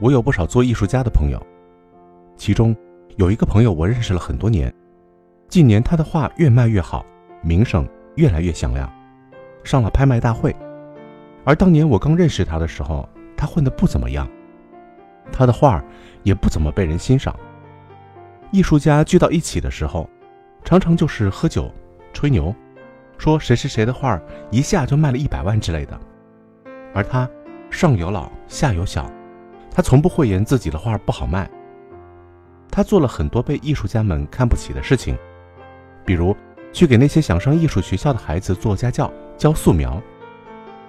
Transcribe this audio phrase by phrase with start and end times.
[0.00, 1.38] 我有不少做艺术家的朋友，
[2.34, 2.74] 其中
[3.16, 4.72] 有一个朋友我认识了很多年，
[5.46, 7.04] 近年他的画越卖越好，
[7.42, 8.90] 名声越来越响亮，
[9.62, 10.56] 上了拍卖大会。
[11.44, 14.26] 而当年我刚认识他的时候，他混得不怎么样，
[15.30, 15.84] 他的画
[16.22, 17.34] 也不怎么被人欣赏。
[18.50, 20.08] 艺术家聚到一起的时候，
[20.64, 21.70] 常常就是喝酒、
[22.14, 22.54] 吹牛，
[23.18, 24.18] 说谁谁谁的画
[24.50, 26.00] 一下就卖了一百万之类的。
[26.94, 27.28] 而他
[27.70, 29.10] 上有老下有小，
[29.70, 31.48] 他从不讳言自己的画不好卖。
[32.70, 35.16] 他做了很多被艺术家们看不起的事情，
[36.04, 36.36] 比如
[36.72, 40.00] 去给那些想上艺术学校的孩子做家教、教素描。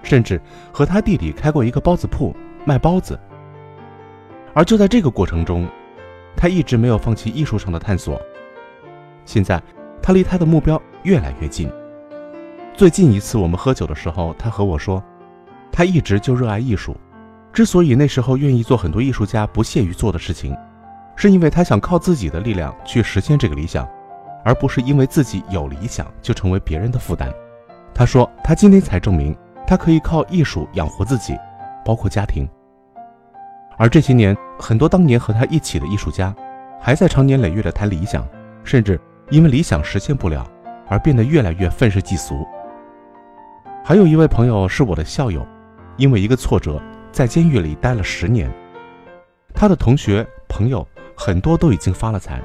[0.04, 2.36] 甚至和他弟弟开过一个包子铺
[2.66, 3.20] 卖包子，
[4.52, 5.68] 而就在这个过程中，
[6.36, 8.20] 他一直没有放弃艺术上的探索。
[9.26, 9.62] 现在，
[10.02, 11.72] 他离他的目标越来越近。
[12.74, 15.04] 最近一次我们喝酒的时候，他和我说，
[15.72, 16.98] 他一直就热爱艺术，
[17.54, 20.56] 之所以那时候愿意做很多艺术家不屑于做的事情，
[21.16, 23.88] 是因为他想靠自己的力量去实现这个理想，
[24.44, 27.32] 而不是因为自己有理想就成为别人的负担。
[27.94, 29.36] 他说，他今天才证明。
[29.68, 31.38] 他可以靠艺术养活自己，
[31.86, 32.46] 包括家庭。
[33.78, 36.36] 而这些年，很多当年和他一起的艺术家，
[36.78, 38.28] 还在长年累月的谈理想，
[38.66, 39.00] 甚至
[39.30, 40.46] 因为理想实现不了
[40.90, 42.46] 而变得越来越愤世嫉俗。
[43.82, 45.48] 还有一位朋友是我的校友，
[45.96, 48.52] 因为一个挫折，在监狱里待了十年。
[49.54, 52.42] 他的同学朋友很多都已经发了财，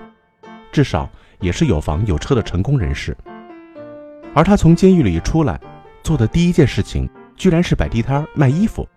[0.72, 1.08] 至少
[1.40, 3.16] 也是有房有车的成功人士。
[4.34, 5.60] 而他从监狱里出来。
[6.02, 8.88] 做的第一件事情，居然是摆地摊卖衣服。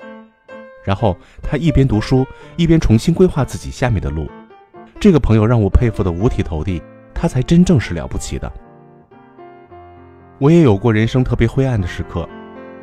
[0.86, 2.24] 然后他一边读书，
[2.56, 4.30] 一边重新规划自己下面的路。
[5.00, 6.80] 这个朋友让我佩服的五体投地，
[7.12, 8.54] 他才真正是了不起的。
[10.38, 12.30] 我也有过人生特别灰暗的时刻，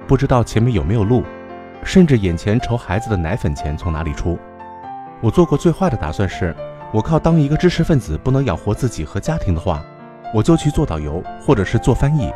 [0.08, 1.22] 不知道前面有没有路，
[1.82, 4.38] 甚至眼前愁孩子的奶粉钱从哪里出。
[5.20, 6.54] 我做过最坏的打算是，
[6.92, 9.82] 我靠当一个知识分子不能养活自己和家庭的话，
[10.34, 12.32] 我就去做导游或者是做翻译。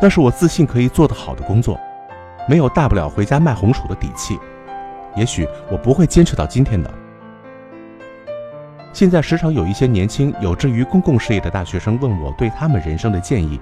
[0.00, 1.78] 那是我自信可以做得好的工作，
[2.48, 4.38] 没有大不了回家卖红薯的底气。
[5.14, 6.90] 也许我不会坚持到今天的。
[8.92, 13.60] 现在时常有一些年轻有志于公共事业的大学生问我对他们人生的建议，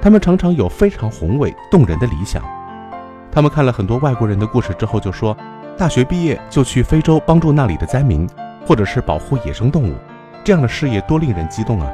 [0.00, 2.42] 他们常常有非常宏伟动人的理想。
[3.32, 5.36] 他们看了很多外国人的故事之后就说，
[5.78, 8.28] 大学毕业就去非洲帮助那里的灾民，
[8.66, 9.94] 或者是保护野生动物，
[10.42, 11.90] 这样的事业多令人激动啊！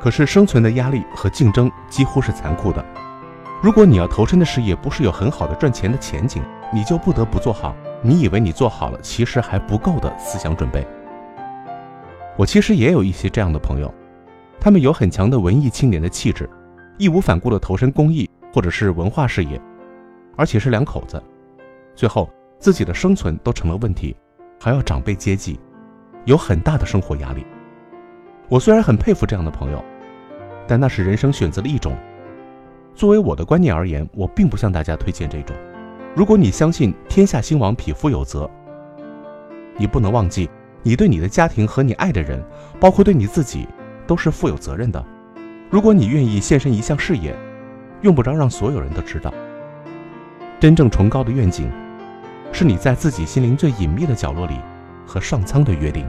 [0.00, 2.84] 可是生存的压力和竞争几乎是残酷的。
[3.62, 6.42] 如果你要投身的事业不是有很好的赚钱的前景，
[6.72, 10.86] 你就不得不做好你以为你做好了，其实还不够的思想准备。
[12.36, 13.92] 我其实也有一些这样的朋友，
[14.58, 16.48] 他们有很强的文艺青年的气质，
[16.98, 19.60] 义无反顾地投身公益或者是文化事业，
[20.36, 21.22] 而且是两口子，
[21.94, 24.16] 最后自己的生存都成了问题，
[24.60, 25.58] 还要长辈接济，
[26.24, 27.44] 有很大的生活压力。
[28.48, 29.84] 我虽然很佩服这样的朋友。
[30.66, 31.94] 但那是人生选择的一种。
[32.94, 35.54] 作为我的观念而言，我并不向大家推荐这种。
[36.14, 38.48] 如果你相信天下兴亡，匹夫有责，
[39.76, 40.48] 你不能忘记，
[40.82, 42.42] 你对你的家庭和你爱的人，
[42.80, 43.68] 包括对你自己，
[44.06, 45.04] 都是负有责任的。
[45.68, 47.36] 如果你愿意献身一项事业，
[48.00, 49.34] 用不着让所有人都知道。
[50.64, 51.70] 真正崇高的愿景，
[52.50, 54.54] 是你在自己心灵最隐秘的角落里
[55.06, 56.06] 和上苍的约定。